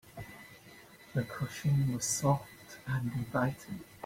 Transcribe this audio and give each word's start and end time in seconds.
The 1.13 1.23
cushion 1.25 1.93
was 1.93 2.05
soft 2.05 2.79
and 2.87 3.13
inviting. 3.13 3.81